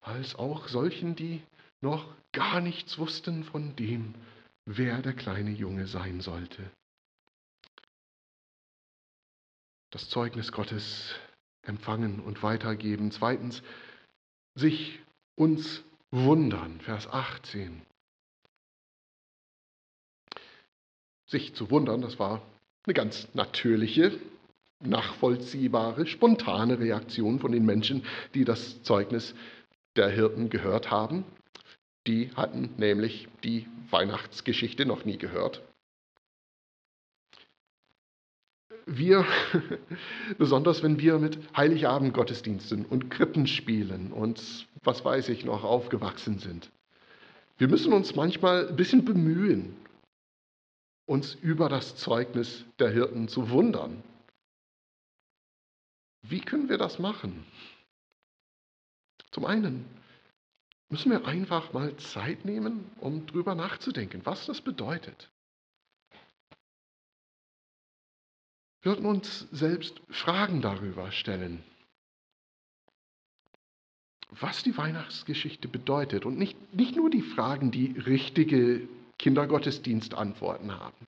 [0.00, 1.42] als auch solchen, die
[1.80, 4.14] noch gar nichts wussten von dem,
[4.64, 6.70] wer der kleine Junge sein sollte.
[9.90, 11.14] Das Zeugnis Gottes
[11.62, 13.10] empfangen und weitergeben.
[13.10, 13.62] Zweitens,
[14.54, 15.00] sich
[15.34, 16.80] uns wundern.
[16.80, 17.82] Vers 18.
[21.26, 22.42] sich zu wundern, das war
[22.84, 24.18] eine ganz natürliche,
[24.80, 29.34] nachvollziehbare, spontane Reaktion von den Menschen, die das Zeugnis
[29.96, 31.24] der Hirten gehört haben.
[32.06, 35.62] Die hatten nämlich die Weihnachtsgeschichte noch nie gehört.
[38.84, 39.24] Wir,
[40.38, 46.70] besonders wenn wir mit Heiligabend Gottesdiensten und Krippenspielen und was weiß ich noch aufgewachsen sind,
[47.58, 49.74] wir müssen uns manchmal ein bisschen bemühen,
[51.06, 54.02] uns über das Zeugnis der Hirten zu wundern.
[56.22, 57.46] Wie können wir das machen?
[59.30, 59.84] Zum einen
[60.88, 65.30] müssen wir einfach mal Zeit nehmen, um drüber nachzudenken, was das bedeutet.
[68.82, 71.64] Wir sollten uns selbst Fragen darüber stellen.
[74.30, 78.88] was die Weihnachtsgeschichte bedeutet und nicht, nicht nur die Fragen, die richtige
[79.18, 81.06] Kindergottesdienstantworten haben.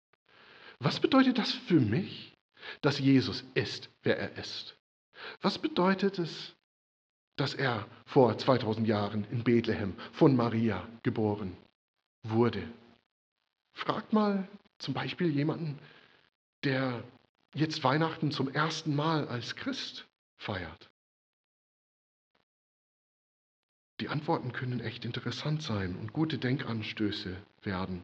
[0.81, 2.35] Was bedeutet das für mich,
[2.83, 4.77] dass Jesus ist, wer er ist?
[5.41, 6.55] Was bedeutet es,
[7.37, 11.57] dass er vor 2000 Jahren in Bethlehem von Maria geboren
[12.23, 12.63] wurde?
[13.73, 14.49] Fragt mal
[14.79, 15.79] zum Beispiel jemanden,
[16.65, 17.03] der
[17.55, 20.07] jetzt Weihnachten zum ersten Mal als Christ
[20.37, 20.91] feiert.
[24.01, 28.03] Die Antworten können echt interessant sein und gute Denkanstöße werden.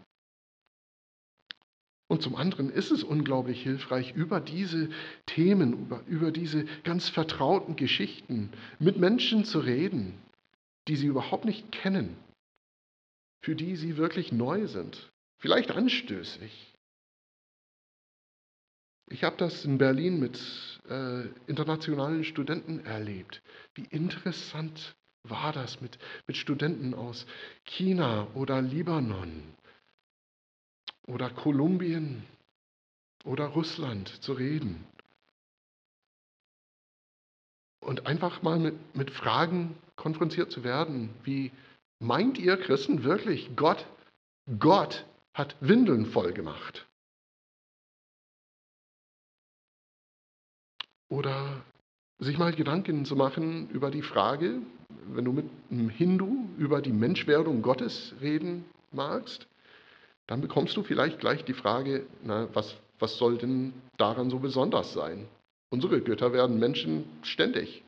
[2.09, 4.90] Und zum anderen ist es unglaublich hilfreich, über diese
[5.26, 10.14] Themen, über, über diese ganz vertrauten Geschichten mit Menschen zu reden,
[10.86, 12.16] die sie überhaupt nicht kennen,
[13.42, 16.74] für die sie wirklich neu sind, vielleicht anstößig.
[19.11, 20.38] Ich habe das in Berlin mit
[20.88, 23.42] äh, internationalen Studenten erlebt.
[23.74, 24.95] Wie interessant
[25.25, 27.27] war das mit, mit Studenten aus
[27.64, 29.55] China oder Libanon
[31.07, 32.25] oder Kolumbien
[33.25, 34.87] oder Russland zu reden.
[37.81, 41.53] Und einfach mal mit, mit Fragen konfrontiert zu werden, wie
[41.99, 43.87] meint ihr Christen wirklich, Gott,
[44.59, 46.87] Gott hat Windeln voll gemacht?
[51.09, 51.62] Oder
[52.19, 54.62] sich mal Gedanken zu machen über die Frage,
[55.07, 59.47] wenn du mit einem Hindu über die Menschwerdung Gottes reden magst,
[60.27, 64.93] dann bekommst du vielleicht gleich die Frage, na, was, was soll denn daran so besonders
[64.93, 65.29] sein?
[65.71, 67.83] Unsere Götter werden Menschen ständig.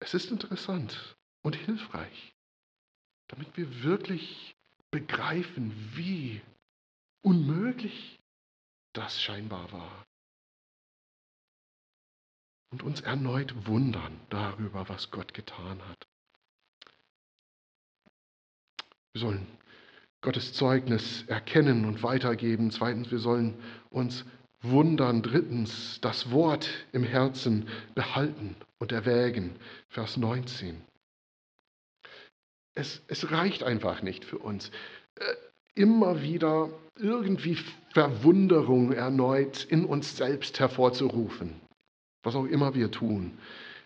[0.00, 2.32] Es ist interessant und hilfreich,
[3.28, 4.54] damit wir wirklich
[4.90, 6.40] begreifen, wie
[7.22, 8.18] unmöglich
[8.94, 10.07] das scheinbar war
[12.70, 16.06] und uns erneut wundern darüber, was Gott getan hat.
[19.12, 19.46] Wir sollen
[20.20, 22.70] Gottes Zeugnis erkennen und weitergeben.
[22.70, 23.54] Zweitens, wir sollen
[23.90, 24.24] uns
[24.60, 25.22] wundern.
[25.22, 29.56] Drittens, das Wort im Herzen behalten und erwägen.
[29.88, 30.82] Vers 19.
[32.74, 34.70] Es, es reicht einfach nicht für uns,
[35.16, 35.34] äh,
[35.74, 37.56] immer wieder irgendwie
[37.92, 41.60] Verwunderung erneut in uns selbst hervorzurufen
[42.22, 43.38] was auch immer wir tun.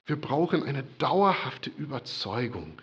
[0.07, 2.80] Wir brauchen eine dauerhafte Überzeugung,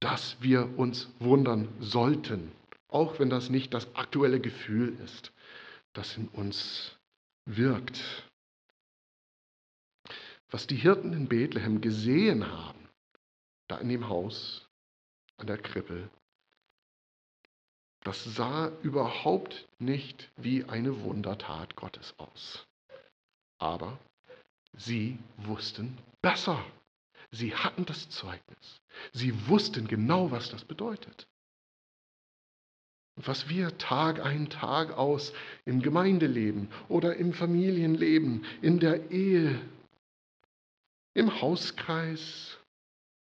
[0.00, 2.52] dass wir uns wundern sollten,
[2.88, 5.32] auch wenn das nicht das aktuelle Gefühl ist,
[5.92, 6.96] das in uns
[7.44, 8.02] wirkt.
[10.50, 12.88] Was die Hirten in Bethlehem gesehen haben,
[13.68, 14.66] da in dem Haus,
[15.36, 16.08] an der Krippe,
[18.02, 22.66] das sah überhaupt nicht wie eine Wundertat Gottes aus.
[23.58, 23.98] Aber
[24.76, 26.64] Sie wussten besser.
[27.30, 28.80] Sie hatten das Zeugnis.
[29.12, 31.26] Sie wussten genau, was das bedeutet.
[33.16, 35.32] Und was wir Tag ein, Tag aus
[35.64, 39.60] im Gemeindeleben oder im Familienleben, in der Ehe,
[41.14, 42.58] im Hauskreis,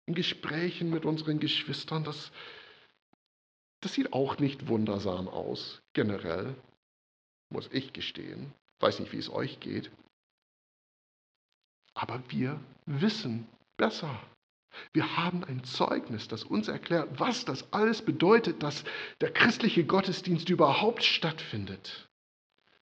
[0.06, 2.32] in Gesprächen mit unseren Geschwistern, das,
[3.80, 6.56] das sieht auch nicht wundersam aus, generell,
[7.50, 8.54] muss ich gestehen.
[8.82, 9.90] Weiß nicht, wie es euch geht.
[12.00, 13.46] Aber wir wissen
[13.76, 14.18] besser.
[14.94, 18.86] Wir haben ein Zeugnis, das uns erklärt, was das alles bedeutet, dass
[19.20, 22.08] der christliche Gottesdienst überhaupt stattfindet.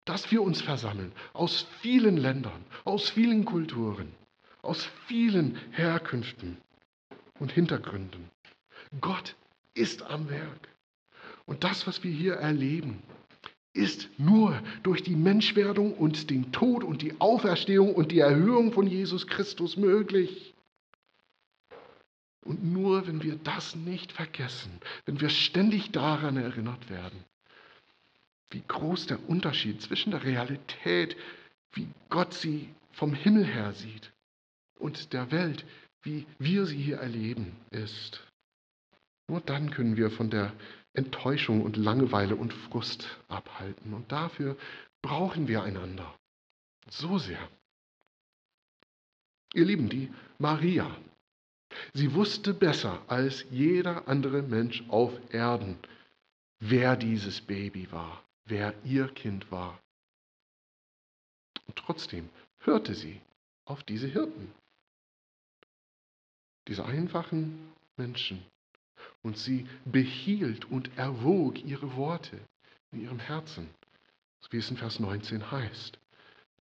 [0.05, 4.13] Dass wir uns versammeln aus vielen Ländern, aus vielen Kulturen,
[4.61, 6.57] aus vielen Herkünften
[7.37, 8.29] und Hintergründen.
[9.01, 9.35] Gott
[9.73, 10.69] ist am Werk.
[11.45, 13.03] Und das, was wir hier erleben,
[13.73, 18.87] ist nur durch die Menschwerdung und den Tod und die Auferstehung und die Erhöhung von
[18.87, 20.53] Jesus Christus möglich.
[22.43, 24.71] Und nur wenn wir das nicht vergessen,
[25.05, 27.23] wenn wir ständig daran erinnert werden,
[28.49, 31.15] wie groß der Unterschied zwischen der Realität,
[31.73, 34.11] wie Gott sie vom Himmel her sieht,
[34.81, 35.63] und der Welt,
[36.01, 38.25] wie wir sie hier erleben, ist.
[39.27, 40.51] Nur dann können wir von der
[40.93, 43.93] Enttäuschung und Langeweile und Frust abhalten.
[43.93, 44.57] Und dafür
[45.01, 46.13] brauchen wir einander.
[46.89, 47.49] So sehr.
[49.53, 50.95] Ihr Lieben, die Maria,
[51.93, 55.77] sie wusste besser als jeder andere Mensch auf Erden,
[56.59, 59.79] wer dieses Baby war, wer ihr Kind war.
[61.67, 62.29] Und trotzdem
[62.59, 63.21] hörte sie
[63.65, 64.53] auf diese Hirten,
[66.67, 68.45] diese einfachen Menschen,
[69.23, 72.39] und sie behielt und erwog ihre Worte
[72.91, 73.69] in ihrem Herzen,
[74.49, 75.99] wie es in Vers 19 heißt.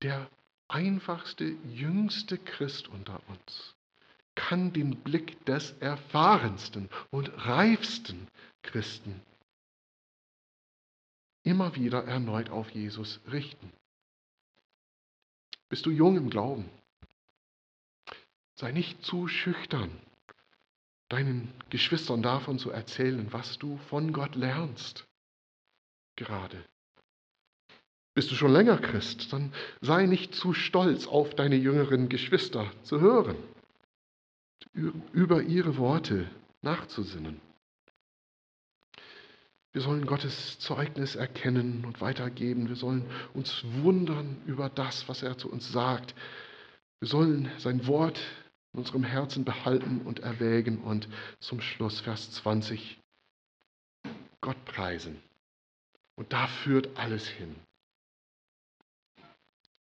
[0.03, 0.31] Der
[0.69, 3.75] einfachste, jüngste Christ unter uns
[4.35, 8.29] kann den Blick des erfahrensten und reifsten
[8.63, 9.21] Christen
[11.43, 13.73] immer wieder erneut auf Jesus richten.
[15.69, 16.69] Bist du jung im Glauben?
[18.57, 19.91] Sei nicht zu schüchtern,
[21.11, 25.07] deinen Geschwistern davon zu erzählen, was du von Gott lernst.
[26.17, 26.65] Gerade.
[28.15, 33.01] Bist du schon länger Christ, dann sei nicht zu stolz auf deine jüngeren Geschwister zu
[33.01, 33.37] hören,
[35.13, 36.29] über ihre Worte
[36.63, 37.41] nachzusinnen.
[39.73, 42.69] Wir sollen Gottes Zeugnis erkennen und weitergeben.
[42.69, 43.05] Wir sollen
[43.35, 46.15] uns wundern über das, was er zu uns sagt.
[46.99, 48.21] Wir sollen sein Wort
[48.73, 51.09] in unserem Herzen behalten und erwägen und
[51.41, 52.99] zum Schluss Vers 20
[54.41, 55.21] Gott preisen.
[56.16, 57.57] Und da führt alles hin.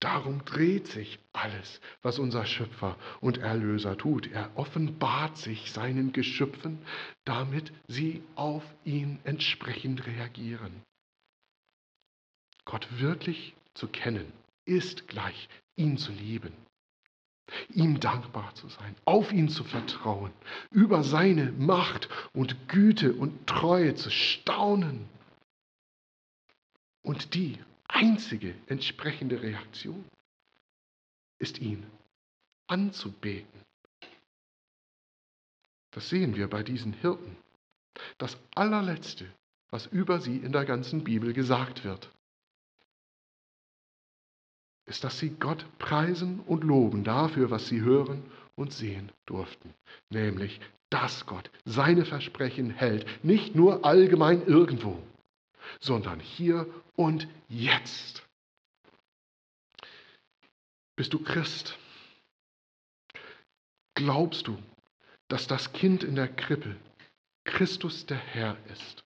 [0.00, 4.26] Darum dreht sich alles, was unser Schöpfer und Erlöser tut.
[4.32, 6.78] Er offenbart sich seinen Geschöpfen,
[7.24, 10.82] damit sie auf ihn entsprechend reagieren.
[12.64, 14.32] Gott wirklich zu kennen,
[14.64, 16.54] ist gleich ihn zu lieben,
[17.70, 20.32] ihm dankbar zu sein, auf ihn zu vertrauen,
[20.70, 25.08] über seine Macht und Güte und Treue zu staunen
[27.02, 30.04] und die einzige entsprechende Reaktion
[31.38, 31.86] ist ihn
[32.66, 33.60] anzubeten.
[35.92, 37.36] Das sehen wir bei diesen Hirten.
[38.18, 39.26] Das allerletzte,
[39.70, 42.10] was über sie in der ganzen Bibel gesagt wird,
[44.90, 48.22] ist, dass sie Gott preisen und loben dafür, was sie hören
[48.56, 49.72] und sehen durften.
[50.10, 50.60] Nämlich,
[50.90, 55.00] dass Gott seine Versprechen hält, nicht nur allgemein irgendwo,
[55.78, 56.66] sondern hier
[56.96, 58.26] und jetzt.
[60.96, 61.78] Bist du Christ?
[63.94, 64.58] Glaubst du,
[65.28, 66.74] dass das Kind in der Krippe
[67.44, 69.04] Christus der Herr ist?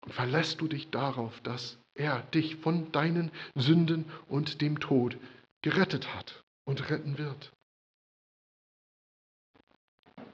[0.00, 5.16] Und verlässt du dich darauf, dass er dich von deinen Sünden und dem Tod
[5.62, 7.52] gerettet hat und retten wird?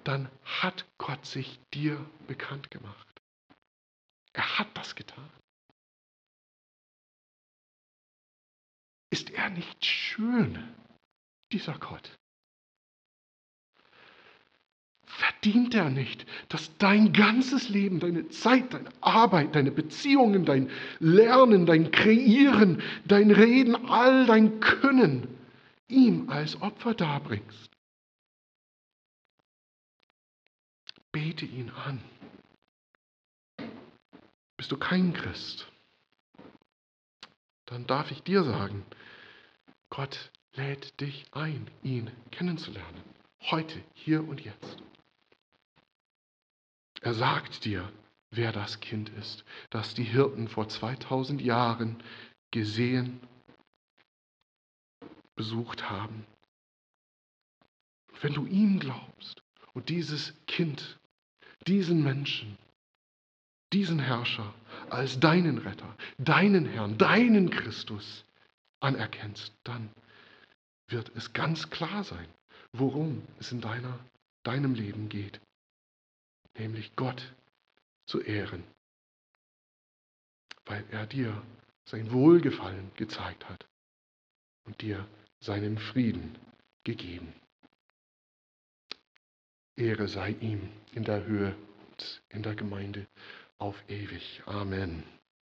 [0.05, 3.21] Dann hat Gott sich dir bekannt gemacht.
[4.33, 5.31] Er hat das getan.
[9.11, 10.75] Ist er nicht schön,
[11.53, 12.19] dieser Gott?
[15.41, 20.69] Verdient er nicht, dass dein ganzes Leben, deine Zeit, deine Arbeit, deine Beziehungen, dein
[20.99, 25.29] Lernen, dein Kreieren, dein Reden, all dein Können
[25.87, 27.71] ihm als Opfer darbringst?
[31.13, 32.03] Bete ihn an.
[34.57, 35.71] Bist du kein Christ?
[37.67, 38.85] Dann darf ich dir sagen,
[39.89, 43.03] Gott lädt dich ein, ihn kennenzulernen.
[43.41, 44.83] Heute, hier und jetzt.
[47.01, 47.91] Er sagt dir,
[48.31, 52.03] wer das Kind ist, das die Hirten vor 2000 Jahren
[52.51, 53.21] gesehen,
[55.37, 56.27] besucht haben.
[58.21, 59.43] Wenn du ihm glaubst
[59.75, 60.99] und dieses Kind,
[61.67, 62.59] diesen Menschen
[63.73, 64.55] diesen Herrscher
[64.91, 68.25] als deinen Retter, deinen Herrn, deinen Christus
[68.81, 69.91] anerkennst, dann
[70.89, 72.27] wird es ganz klar sein,
[72.73, 73.99] worum es in deiner,
[74.43, 75.41] deinem Leben geht.
[76.59, 77.35] Nämlich Gott
[78.07, 78.65] zu ehren,
[80.65, 81.43] weil er dir
[81.85, 83.67] sein Wohlgefallen gezeigt hat
[84.65, 85.07] und dir
[85.41, 86.37] seinen Frieden
[86.85, 87.33] gegeben.
[89.77, 91.55] Ehre sei ihm in der Höhe
[91.91, 93.07] und in der Gemeinde
[93.59, 94.43] auf ewig.
[94.47, 95.18] Amen.